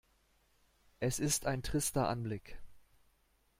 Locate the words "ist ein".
1.19-1.61